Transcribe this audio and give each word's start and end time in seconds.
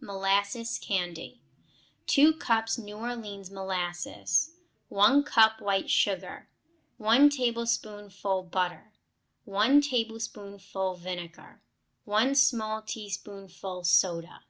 Molasses 0.00 0.80
Candy 0.80 1.40
2 2.08 2.32
cups 2.38 2.76
New 2.76 2.96
Orleans 2.96 3.52
molasses. 3.52 4.50
1 4.88 5.22
cup 5.22 5.60
white 5.60 5.88
sugar. 5.88 6.48
1 6.96 7.30
tablespoonful 7.30 8.42
butter. 8.50 8.90
1 9.44 9.80
tablespoonful 9.82 10.94
vinegar. 10.96 11.62
1 12.04 12.34
small 12.34 12.82
teaspoonful 12.82 13.84
soda. 13.84 14.40